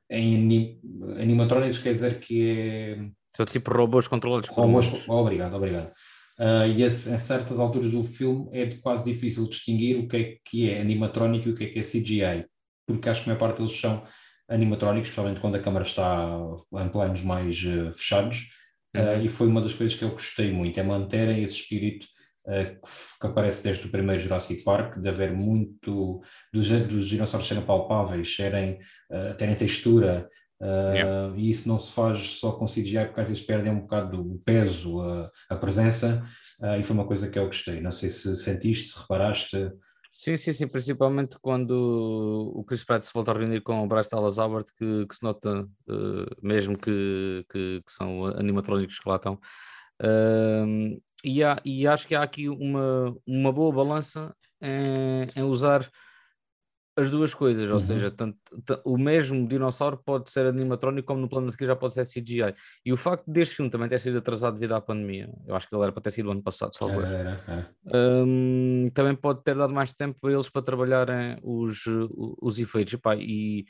[0.09, 0.79] em anim,
[1.17, 3.09] animatrónicos, quer dizer que é.
[3.37, 4.89] São tipo robôs controlados por robôs.
[5.07, 5.93] Obrigado, obrigado.
[6.37, 10.37] Uh, e a, a, certas alturas do filme é quase difícil distinguir o que é
[10.43, 12.50] que é animatrónico e o que é que é CGI
[12.93, 14.03] porque acho que a maior parte deles são
[14.51, 16.27] animatrónicos, especialmente quando a câmara está
[16.73, 18.49] em planos mais uh, fechados,
[18.95, 19.01] uhum.
[19.01, 22.05] uh, e foi uma das coisas que eu gostei muito, é manterem esse espírito
[22.45, 26.21] uh, que, aparece desde o primeiro Jurassic Park, de haver muito,
[26.53, 28.77] dos, dos dinossauros serem palpáveis, serem,
[29.37, 30.27] terem textura,
[30.61, 31.33] yeah.
[31.35, 34.39] e isso não se faz só com CGI, porque às vezes perdem um bocado o
[34.45, 36.23] peso, a, a presença,
[36.79, 39.71] e foi uma coisa que eu gostei, não sei se sentiste, se reparaste...
[40.13, 44.11] Sim, sim, sim, principalmente quando o Chris Pratt se volta a reunir com o Bryce
[44.11, 49.15] Dallas Howard, que, que se nota uh, mesmo que, que, que, são animatrónicos que lá
[49.15, 49.39] estão.
[50.03, 55.89] Uh, e, há, e acho que há aqui uma, uma boa balança em, em usar
[56.95, 57.79] as duas coisas, ou uhum.
[57.79, 58.37] seja, tanto,
[58.83, 62.53] o mesmo dinossauro pode ser animatrónico como no plano de seguir já pode ser CGI.
[62.85, 65.75] E o facto deste filme também ter sido atrasado devido à pandemia, eu acho que
[65.75, 67.65] ele era para ter sido o ano passado, salvo é, é.
[68.25, 71.83] um, também pode ter dado mais tempo para eles para trabalharem os,
[72.41, 72.93] os efeitos.
[72.93, 73.65] E, pá, e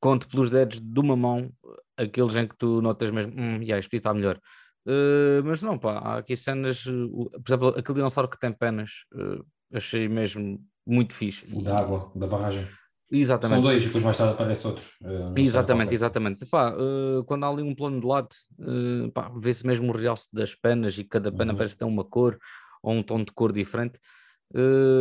[0.00, 1.50] conto pelos dedos de uma mão
[1.96, 4.40] aqueles em que tu notas mesmo, hum, yeah, isto está melhor.
[4.86, 8.90] Uh, mas não, pá, há aqui cenas, uh, por exemplo, aquele dinossauro que tem penas,
[9.14, 11.46] uh, achei mesmo muito fixe.
[11.52, 12.66] O da água, da barragem.
[13.10, 13.54] Exatamente.
[13.54, 14.84] São dois, e depois mais tarde aparece outro.
[15.00, 16.46] Uh, exatamente, exatamente.
[16.46, 20.54] Pá, uh, quando há ali um plano de lado, uh, vê-se mesmo o realce das
[20.54, 21.58] penas e cada pena uhum.
[21.58, 22.38] parece ter uma cor
[22.82, 23.98] ou um tom de cor diferente.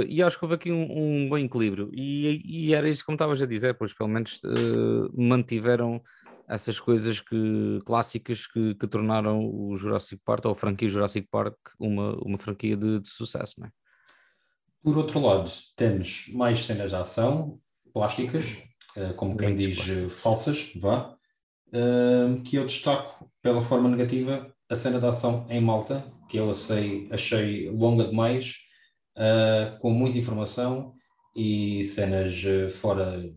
[0.08, 1.92] E acho que houve aqui um, um bom equilíbrio.
[1.94, 4.42] E, e, era isso como estavas a dizer, pois pelo menos
[5.14, 6.02] mantiveram
[6.50, 11.56] essas coisas que, clássicas que, que, tornaram o Jurassic Park ou a franquia Jurassic Park
[11.80, 13.72] uma, uma franquia de, de sucesso, não é?
[14.86, 17.60] Por outro lado, temos mais cenas de ação
[17.92, 18.56] plásticas,
[18.96, 19.80] uh, como quem diz
[20.12, 21.16] falsas, vá,
[22.46, 27.10] que eu destaco pela forma negativa a cena de ação em Malta, que eu achei,
[27.12, 28.58] achei longa demais
[29.18, 30.94] uh, com muita informação
[31.36, 33.28] e cenas fora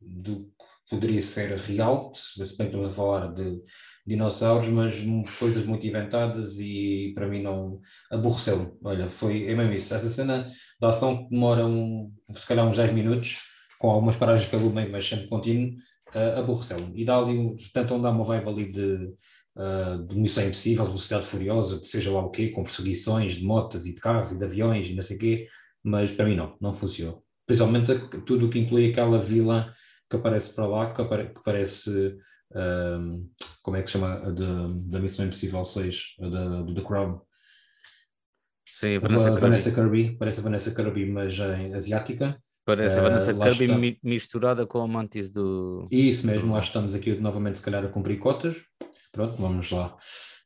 [0.00, 0.52] do
[0.88, 3.60] poderia ser real, se bem estamos a falar de
[4.06, 4.94] dinossauros, mas
[5.38, 8.72] coisas muito inventadas e para mim não aborreceu-me.
[8.82, 9.94] Olha, foi é mesmo isso.
[9.94, 10.46] Essa cena
[10.80, 13.42] da ação que demora um, se calhar uns 10 minutos,
[13.78, 15.74] com algumas paragens pelo meio, mas sempre contínuo,
[16.14, 17.00] uh, aborreceu-me.
[17.00, 19.12] E dá ali, tentam dar uma vibe ali de
[19.58, 23.84] uh, de Missão Impossível, Velocidade Furiosa, que seja lá o quê, com perseguições de motas
[23.84, 25.46] e de carros e de aviões e não sei o quê,
[25.82, 27.22] mas para mim não, não funcionou.
[27.46, 27.92] Principalmente
[28.24, 29.74] tudo o que inclui aquela vila
[30.08, 32.16] que aparece para lá, que, apare, que parece,
[32.52, 33.30] uh,
[33.62, 34.20] como é que se chama,
[34.86, 37.20] da Missão Impossível 6, do The Crown.
[38.68, 40.16] Sim, a Vanessa, a Vanessa Kirby.
[40.16, 42.40] Parece a Vanessa Kirby, mas em asiática.
[42.64, 44.08] Parece a Vanessa uh, Kirby está.
[44.08, 45.88] misturada com a Mantis do...
[45.90, 48.62] Isso mesmo, que estamos aqui novamente se calhar a cumprir cotas,
[49.12, 49.96] Pronto, vamos lá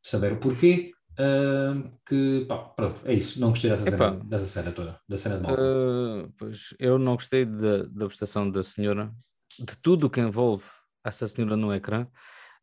[0.03, 0.93] saber o porquê.
[1.13, 3.39] Uh, que pá, pronto, é isso.
[3.39, 5.63] Não gostei dessa, cena, dessa cena toda, da cena de malta.
[5.63, 9.13] Uh, pois eu não gostei da, da prestação da senhora,
[9.59, 10.65] de tudo o que envolve
[11.05, 12.07] essa senhora no ecrã.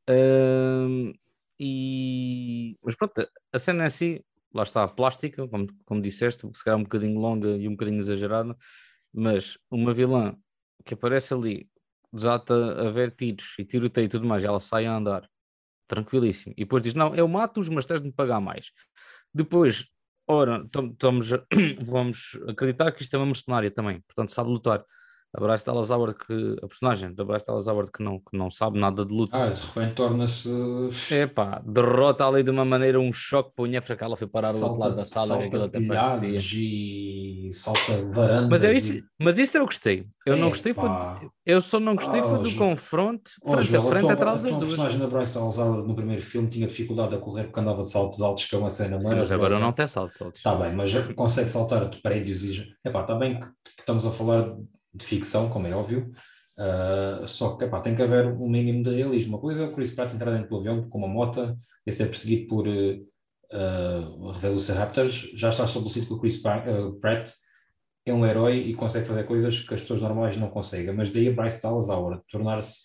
[0.10, 1.13] Uh,
[1.60, 4.19] e mas pronto, a cena é assim,
[4.54, 7.99] lá está a plástica, como, como disseste, se calhar um bocadinho longa e um bocadinho
[7.99, 8.56] exagerada,
[9.13, 10.36] mas uma vilã
[10.86, 11.69] que aparece ali,
[12.12, 15.30] desata a ver tiros e tiroteio e tudo mais, ela sai a andar
[15.88, 16.54] tranquilíssimo.
[16.58, 18.71] E depois diz: Não, eu mato-os, mas tens de me pagar mais.
[19.34, 19.86] Depois,
[20.28, 21.30] ora, estamos,
[21.86, 24.84] vamos acreditar que isto é uma mercenária também, portanto, sabe lutar
[25.36, 28.50] a Bryce Dallas Howard que a personagem da Bryce Dallas Howard que não, que não
[28.50, 29.38] sabe nada de luta.
[29.38, 30.50] Ah, de repente torna-se.
[31.12, 34.28] É pá, derrota ali de uma maneira um choque para o Nhefra que ela foi
[34.28, 36.39] parar salta, do outro lado da sala que aquilo até parecia.
[36.60, 38.50] e salta varandas.
[38.50, 39.04] Mas, é isso, e...
[39.20, 40.06] mas isso eu gostei.
[40.26, 40.89] Eu não gostei, foi,
[41.46, 44.63] eu só não gostei foi do confronto frente a frente atrás das duas.
[44.63, 47.82] A personagem da Bryce Dallas Howard no primeiro filme tinha dificuldade a correr porque andava
[47.82, 50.39] de saltos altos, que é uma cena Sim, Mas agora não tem saltos altos.
[50.39, 52.68] Está bem, mas consegue saltar de prédios e.
[52.84, 54.56] Epá, está bem que, que estamos a falar
[54.93, 56.12] de ficção, como é óbvio,
[56.58, 59.36] uh, só que epá, tem que haver um mínimo de realismo.
[59.36, 62.06] Uma coisa é o Chris Pratt entrar dentro do avião com uma moto e ser
[62.06, 67.32] perseguido por uh, Velociraptors, já está estabelecido que o Chris Pratt
[68.06, 71.30] é um herói e consegue fazer coisas que as pessoas normais não conseguem, mas daí
[71.32, 72.80] Bryce Dallas Howard tornar-se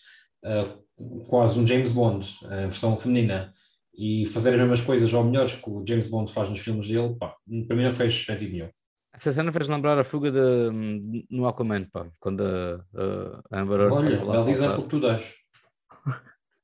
[0.45, 0.85] uh,
[1.27, 3.53] quase um James Bond, em versão feminina,
[3.97, 7.15] e fazer as mesmas coisas ou melhores que o James Bond faz nos filmes dele,
[7.15, 7.35] pá,
[7.67, 8.69] para mim não fez sentido nenhum.
[9.15, 13.93] Essa cena fez lembrar a fuga de, no Aquaman, pá, quando a, a Amber Heard
[13.93, 15.33] Olha, belo exemplo que tu dás.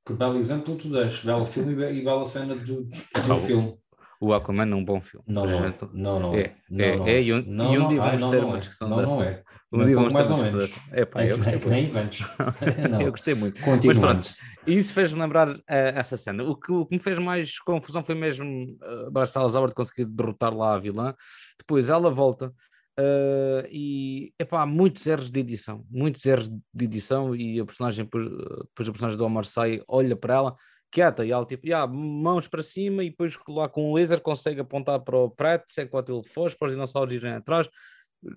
[0.06, 1.24] Que belo exemplo que tu dás.
[1.24, 3.78] Belo filme e bela cena do, do filme.
[4.20, 5.26] O Aquaman é um bom filme.
[5.28, 5.74] Não, não, é.
[5.94, 6.56] não, não é.
[6.70, 7.08] Não, é, não.
[7.08, 9.16] é, e um, não, e um dia vamos ter uma discussão não, dessa.
[9.16, 9.44] Não é.
[9.72, 10.70] Mais ou menos.
[10.92, 12.20] É, pá, eu gostei nem inventos.
[13.02, 13.62] eu gostei muito.
[13.86, 14.34] Mas pronto,
[14.68, 16.44] isso fez-me lembrar uh, essa cena.
[16.44, 20.06] O que, o que, me fez mais confusão foi mesmo uh, Bryce Dallas Howard conseguir
[20.06, 21.16] derrotar lá a vilã.
[21.58, 22.54] Depois ela volta
[23.00, 28.26] Uh, e epá, muitos erros de edição, muitos erros de edição, e a personagem, depois,
[28.26, 30.56] depois a personagem do Omar sai, olha para ela,
[30.92, 34.60] quieta, e ela tipo, yeah, mãos para cima, e depois lá com um laser consegue
[34.60, 37.68] apontar para o prato, enquanto ele foge, para os dinossauros irem atrás,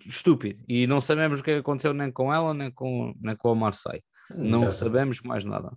[0.07, 3.75] estúpido, e não sabemos o que aconteceu nem com ela, nem com, nem com Omar
[3.75, 4.03] sai,
[4.35, 5.77] não sabemos mais nada.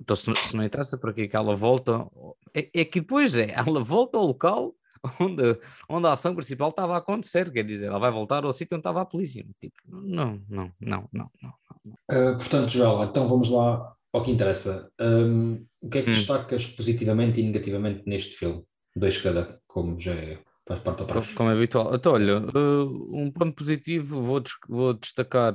[0.00, 2.06] Então, se, se não interessa para que ela volta,
[2.54, 4.74] é, é que depois é, ela volta ao local
[5.20, 5.58] onde,
[5.88, 8.80] onde a ação principal estava a acontecer, quer dizer, ela vai voltar ao sítio onde
[8.80, 9.44] estava a polícia.
[9.60, 11.52] Tipo, não, não, não, não, não.
[11.84, 11.92] não.
[12.10, 14.90] Uh, portanto, Joel, então vamos lá ao que interessa.
[15.00, 16.14] Um, o que é que hum.
[16.14, 18.62] destacas positivamente e negativamente neste filme?
[18.94, 21.34] Dois cada, como já é, faz parte da.
[21.34, 21.94] Como é habitual.
[21.94, 25.54] Então, olha, uh, um ponto positivo vou, vou destacar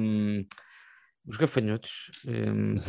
[0.00, 0.44] um,
[1.26, 2.10] os gafanhotos.
[2.26, 2.74] Um...
[2.74, 2.82] Não,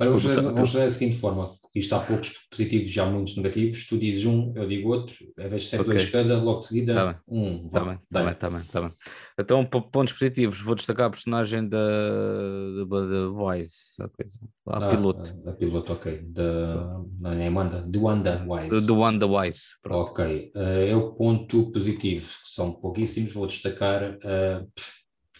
[0.00, 3.36] Olha, vamos, fazer, vamos fazer da seguinte forma: isto há poucos positivos e há muitos
[3.36, 3.86] negativos.
[3.86, 5.94] Tu dizes um, eu digo outro, ao invés de ser okay.
[5.94, 7.66] dois cada, logo de seguida, tá um.
[7.66, 8.92] Está bem, está bem, está bem, tá bem.
[9.38, 14.90] Então, pontos positivos, vou destacar a personagem da, da, da Wise, a coisa, a ah,
[14.90, 15.42] piloto.
[15.46, 16.20] A, a, piloto, ok.
[16.24, 18.86] Da, não é Amanda, do Wanda Wise.
[18.86, 19.60] Do Wanda Wise.
[19.80, 20.10] Pronto.
[20.10, 20.52] Ok.
[20.56, 24.16] Uh, eu ponto positivo, que são pouquíssimos, vou destacar.
[24.16, 24.68] Uh,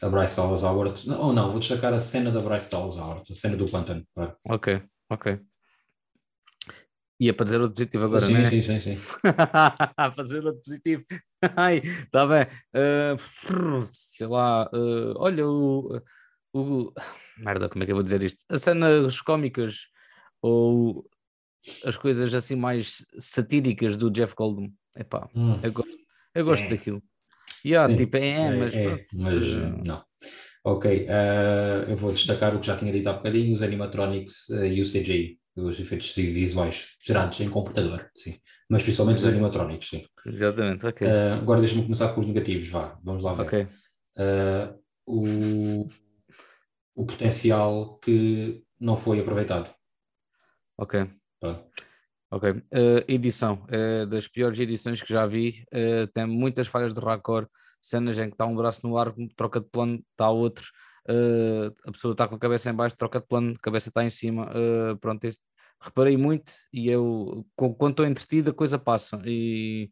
[0.03, 1.11] a Bryce Dallas Howard.
[1.11, 4.03] Ou não, vou destacar a cena da Bryce Dallas Howard, a cena do pântano.
[4.49, 5.38] Ok, ok.
[7.21, 8.45] Ia para dizer outro positivo agora, sim, não é?
[8.51, 8.97] sim, sim, sim.
[9.95, 11.05] para dizer outro positivo.
[11.57, 12.47] Ai, está bem.
[12.75, 16.01] Uh, sei lá, uh, olha o,
[16.55, 16.93] o.
[17.39, 18.43] Merda, como é que eu vou dizer isto?
[18.49, 19.89] As cenas cómicas
[20.41, 21.07] ou
[21.85, 24.73] as coisas assim mais satíricas do Jeff Goldblum.
[24.97, 25.59] Epá, Hum.
[25.63, 25.93] eu, gosto,
[26.35, 26.69] eu gosto É.
[26.69, 27.03] daquilo.
[27.65, 30.05] E há, Sim, tipo, é, mas, é, pronto, mas uh, não.
[30.63, 34.75] Ok, eh, eu vou destacar o que já tinha dito há bocadinho, os animatronics eh,
[34.75, 38.38] e o CGI, os efeitos visuais gerados em computador, sim.
[38.68, 39.33] Mas principalmente os Ok.
[39.35, 40.07] animatronics, sim.
[40.27, 41.07] exatamente, ok.
[41.07, 43.42] Eh, agora deixa-me começar com os negativos, vá, vamos lá ver.
[43.42, 43.68] ok,
[44.18, 44.75] Eh,
[45.07, 45.88] o,
[46.94, 49.70] o potencial que não foi aproveitado.
[50.79, 51.11] ok.
[51.40, 51.64] Pronto.
[52.33, 52.51] Ok.
[52.51, 53.66] Uh, edição.
[53.68, 55.64] É das piores edições que já vi.
[55.75, 57.49] Uh, tem muitas falhas de raccord,
[57.83, 60.64] cenas em que está um braço no ar, troca de plano, está outro.
[61.09, 64.05] Uh, a pessoa está com a cabeça em baixo, troca de plano, a cabeça está
[64.05, 64.49] em cima.
[64.51, 65.42] Uh, pronto, este-
[65.81, 69.21] reparei muito e eu, quando estou entretido, a coisa passa.
[69.25, 69.90] E,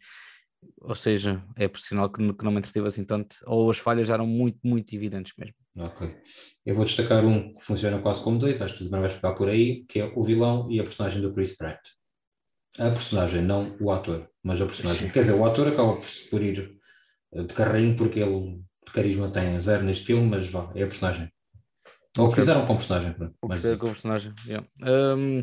[0.80, 4.10] ou seja, é por sinal que, que não me entretive assim tanto, ou as falhas
[4.10, 5.54] eram muito, muito evidentes mesmo.
[5.76, 6.16] Ok.
[6.66, 9.34] Eu vou destacar um que funciona quase como dois, acho que tu também vais pegar
[9.34, 11.80] por aí, que é o vilão e a personagem do Chris Pratt.
[12.78, 15.06] A personagem, não o ator, mas a personagem.
[15.06, 15.12] Sim.
[15.12, 16.78] Quer dizer, o ator acaba por, por ir
[17.32, 20.86] eh, de carrinho porque ele de carisma tem zero neste filme, mas vá, é a
[20.86, 21.30] personagem.
[22.16, 22.42] Ou o que Ok.
[22.42, 23.34] fizeram com a personagem, pronto.
[23.42, 24.32] O que Mas, fizer com personagem.
[24.46, 24.66] yeah.
[24.82, 25.42] Um,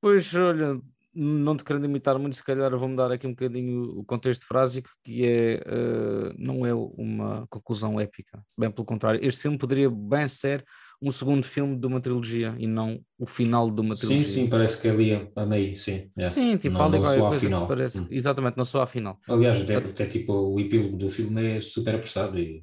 [0.00, 0.80] pois, olha,
[1.14, 4.88] não te querendo imitar muito, se calhar vou-me dar aqui um bocadinho o contexto frásico,
[5.04, 8.42] que é, uh, não é uma conclusão épica.
[8.58, 10.64] Bem pelo contrário, este filme poderia bem ser
[11.04, 14.24] um segundo filme de uma trilogia e não o final de uma sim, trilogia.
[14.24, 16.08] sim, parece que ali a, a meio, sim.
[16.16, 16.32] yeah.
[16.32, 17.66] Sim, tipo, Não- ali não só a que final.
[17.66, 18.00] parece.
[18.00, 18.06] Hum.
[18.08, 19.18] Exatamente, não só à final.
[19.28, 22.62] Aliás, até, até tipo o epílogo do filme é super apressado e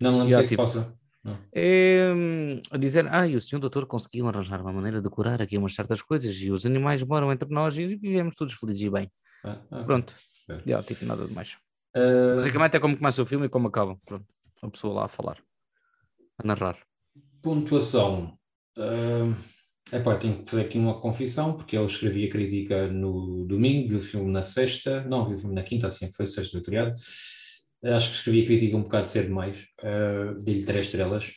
[0.00, 0.94] não lembro o Yeah, que é que tipo, passa.
[1.52, 5.42] É hum, a dizer, ah, e o senhor doutor conseguiu arranjar uma maneira de curar
[5.42, 8.90] aqui umas certas coisas e os animais moram entre nós e vivemos todos felizes e
[8.90, 9.10] bem.
[9.44, 10.14] Ah, ah, Pronto,
[10.48, 10.62] ok.
[10.66, 11.56] já, tipo, nada de mais.
[11.94, 13.98] Ah, Basicamente é como começa o filme e como acaba.
[14.06, 14.26] Pronto,
[14.62, 15.38] a pessoa lá a falar,
[16.38, 16.78] a narrar.
[17.42, 18.38] Pontuação.
[18.78, 19.34] Uh,
[19.92, 23.96] epá, tenho que fazer aqui uma confissão, porque eu escrevi a crítica no domingo, vi
[23.96, 26.64] o filme na sexta, não, vi o filme na quinta, assim que foi sexta do
[26.64, 26.94] feriado.
[27.82, 31.32] Acho que escrevi a crítica um bocado cedo demais, uh, dei-lhe três estrelas.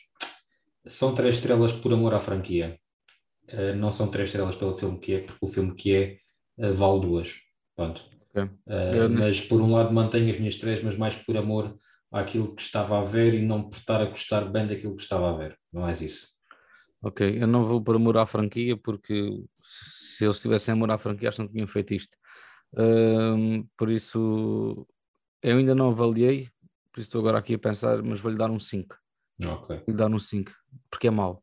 [0.86, 2.78] São três estrelas por amor à franquia.
[3.50, 6.18] Uh, não são três estrelas pelo filme que é, porque o filme que é
[6.58, 7.34] uh, vale duas.
[7.74, 8.02] Pronto.
[8.30, 8.42] Ok.
[8.42, 11.74] Uh, mas por um lado mantenho as minhas três, mas mais por amor
[12.12, 15.30] àquilo que estava a ver e não por estar a gostar bem daquilo que estava
[15.30, 15.56] a ver.
[15.72, 16.28] Não é isso.
[17.02, 19.30] Ok, eu não vou por amor à franquia porque
[19.62, 22.16] se eles tivessem amor à franquia acho que não tinham feito isto.
[23.76, 24.86] Por isso
[25.44, 26.48] eu ainda não avaliei,
[26.90, 28.96] por isso estou agora aqui a pensar, mas vou-lhe dar um 5.
[29.46, 29.76] Ok.
[29.86, 30.52] Vou-lhe dar um 5,
[30.90, 31.42] porque é mau.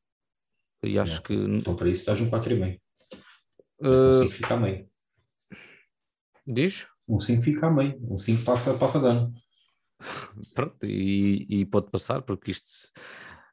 [0.84, 1.28] E acho Yeah.
[1.28, 2.80] que Então para isso estás um 4,5.
[3.82, 4.90] Um uh, 5 fica a meio.
[6.48, 6.88] diz?
[7.08, 8.00] Um 5 fica a meio.
[8.10, 9.34] Um 5 passa, passa dano.
[10.56, 12.68] Pronto, e, e pode passar, porque isto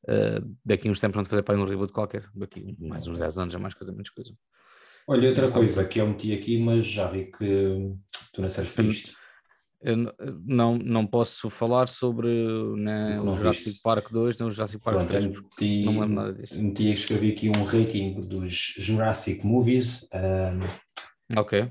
[0.08, 3.38] uh, daqui a uns tempos vão fazer para um reboot qualquer, daqui mais uns 10
[3.38, 4.34] anos, é mais coisa, menos coisa.
[5.06, 7.76] Olha, outra É, coisa que eu meti aqui, mas já vi que
[8.32, 9.17] tu não serves para isto.
[9.80, 10.12] Eu n-
[10.44, 12.28] não, não posso falar sobre
[12.76, 13.82] né, O Jurassic viste.
[13.82, 16.32] Park 2 nem o Jurassic Park Pronto, 3, eu porque meti, não me lembro nada
[16.34, 16.62] disso.
[16.62, 20.08] meti e escrevi aqui um rating dos Jurassic Movies.
[20.12, 20.60] ahm,
[21.36, 21.70] Ok,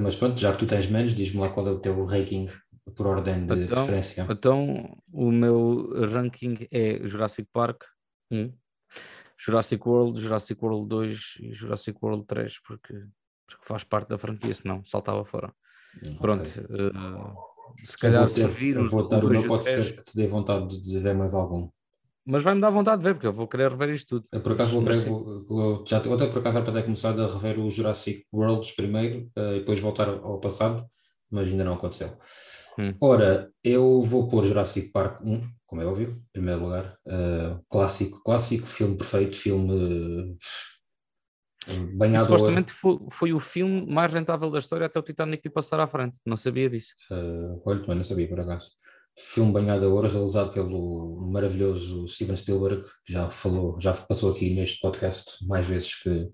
[0.00, 2.46] mas pronto, já que tu tens menos, diz-me lá qual é o teu rating
[2.94, 4.26] por ordem de Então, preferência.
[4.30, 7.82] então o meu ranking é Jurassic Park
[8.30, 8.52] 1,
[9.36, 12.94] Jurassic World, Jurassic World 2 e Jurassic World 3, porque,
[13.46, 15.52] porque faz parte da franquia, senão saltava fora.
[16.20, 20.26] Pronto, eh, se calhar vou, se vir eu vou dar pode ser que te dê
[20.26, 21.68] vontade de ver mais algum.
[22.24, 24.28] mas vai-me dar vontade de ver, porque eu vou querer rever isto tudo.
[24.32, 27.58] Eu, por acaso vou, querer- vou- vou- já até por acaso até começado a rever
[27.58, 30.86] o Jurassic Worlds primeiro eh, e depois voltar ao passado,
[31.30, 32.16] mas ainda não aconteceu.
[32.78, 32.94] Hum.
[33.00, 36.96] Ora, eu vou pôr Jurassic Park 1, como é óbvio, em primeiro lugar.
[37.06, 40.36] Eh, clássico, clássico, filme perfeito, filme
[41.70, 45.80] E supostamente foi, foi o filme mais rentável da história até o Titanic lhe passar
[45.80, 46.18] à frente.
[46.26, 46.94] Não sabia disso.
[47.10, 48.70] Uh, olha, também não sabia por acaso.
[49.18, 54.54] Filme banhado a ouro, realizado pelo maravilhoso Steven Spielberg, que já falou, já passou aqui
[54.54, 56.28] neste podcast mais vezes que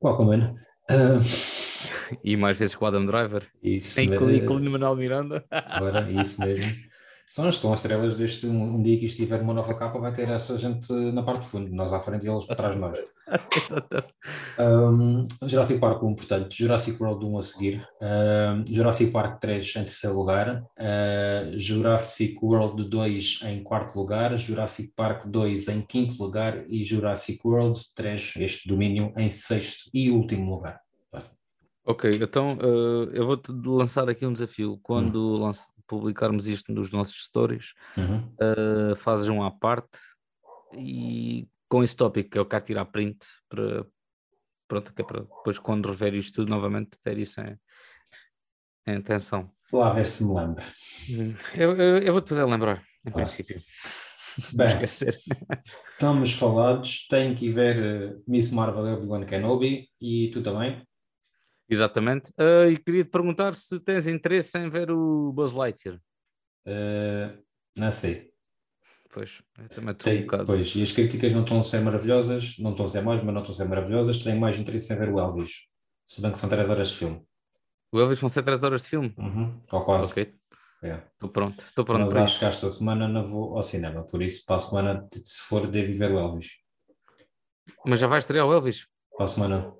[0.00, 0.54] o Aquaman.
[0.90, 1.18] Uh,
[2.24, 3.46] E mais vezes com o Adam Driver.
[3.62, 5.44] isso, E me- com o Manuel Miranda.
[5.80, 6.87] Ora, isso mesmo.
[7.30, 8.46] São as, são as estrelas deste.
[8.46, 11.42] Um, um dia que isto tiver uma nova capa, vai ter essa gente na parte
[11.42, 12.98] de fundo, nós à frente e eles para trás de nós.
[13.56, 14.14] Exatamente.
[14.58, 19.72] Um, Jurassic Park 1, portanto, Jurassic World 1 a seguir, um, Jurassic Park 3 em
[19.84, 26.64] terceiro lugar, uh, Jurassic World 2 em quarto lugar, Jurassic Park 2 em quinto lugar
[26.68, 30.80] e Jurassic World 3, este domínio, em sexto e último lugar.
[31.84, 34.78] Ok, então uh, eu vou-te lançar aqui um desafio.
[34.82, 35.38] Quando Hum.
[35.40, 38.32] lance- publicarmos isto nos nossos stories, Uhum.
[38.40, 39.98] uh, fazes um à parte
[40.74, 43.18] e com esse tópico que eu quero tirar print
[43.48, 43.84] para
[44.68, 47.56] pronto, que é para depois quando rever isto tudo novamente ter isso em,
[48.86, 49.50] em atenção.
[49.70, 50.62] Vou lá ver se me lembro.
[51.54, 53.12] Eu, eu, eu vou-te fazer lembrar, em Ah.
[53.12, 53.60] princípio.
[54.40, 54.74] Se não Bem.
[54.74, 55.16] esquecer.
[55.94, 60.86] Estamos falados, tenho que ver uh, Miss Marvel e Obi-Wan Kenobi e tu também?
[61.68, 62.30] Exatamente.
[62.38, 65.98] Uh, e queria te perguntar se tens interesse em ver o Buzz Lightyear.
[66.66, 67.42] Uh,
[67.76, 68.30] não sei.
[69.10, 70.44] Pois, eu também estou um bocado.
[70.44, 73.34] pois, e as críticas não estão a ser maravilhosas, não estão a ser mais, mas
[73.34, 74.18] não estão a ser maravilhosas.
[74.18, 75.62] Tenho mais interesse em ver o Elvis,
[76.06, 77.22] se bem que são 3 horas de filme.
[77.90, 79.14] O Elvis vão ser 3 horas de filme?
[79.16, 79.60] Uhum.
[79.72, 80.12] Ou quase.
[80.12, 80.34] Ok,
[80.82, 81.00] É.
[81.14, 81.58] estou pronto.
[81.58, 82.40] Estou pronto Mas para acho isso.
[82.40, 85.92] que esta semana não vou ao cinema, por isso para a semana, se for, devo
[85.98, 86.48] ver o Elvis.
[87.86, 88.86] Mas já vai estrear o Elvis?
[89.16, 89.72] Para a semana.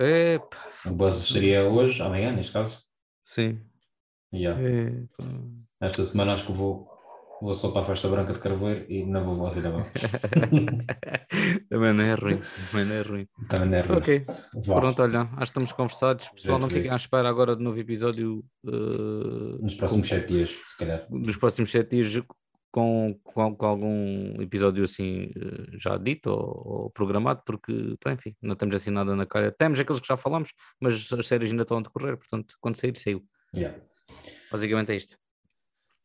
[0.00, 2.82] Epá, O Buzz seria hoje, amanhã, neste caso.
[3.24, 3.60] sim.
[4.34, 4.60] Yeah.
[4.62, 5.24] Epá.
[5.80, 6.88] Esta semana acho que vou,
[7.42, 9.86] vou só para a Festa Branca de Carvoeiro e não vou ao cinema.
[11.68, 12.40] Também não é ruim.
[12.70, 13.28] Também não é ruim.
[13.48, 13.98] Também não é ruim.
[13.98, 14.24] Ok,
[14.66, 14.74] Vá.
[14.80, 16.28] pronto, olha, acho que estamos conversados.
[16.30, 20.78] Pessoal, não fiquem à espera agora de novo episódio uh, Nos próximos 7 dias, se
[20.78, 21.06] calhar.
[21.10, 22.24] nos próximos sete dias
[22.72, 27.72] com, com, com algum episódio assim eh, já dito ou, ou programado, porque,
[28.08, 29.52] enfim, não temos assim nada na calha.
[29.52, 30.50] Temos aqueles que já falamos,
[30.80, 33.22] mas as séries ainda estão a decorrer, portanto, quando sair, saiu.
[33.54, 33.78] Yeah.
[34.50, 35.16] Basicamente é isto.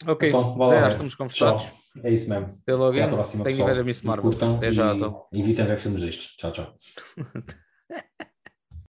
[0.05, 1.63] Ok, Então, Zé, que estamos conversados.
[1.63, 1.71] Tchau.
[2.03, 2.59] É isso mesmo.
[2.61, 2.91] Até logo.
[2.91, 3.75] Até à próxima, Tenho que pessoal.
[3.75, 4.29] ver a Miss Marvel.
[4.29, 5.25] Curtam Até já, e então.
[5.33, 6.35] evitem ver filmes destes.
[6.37, 6.75] Tchau, tchau.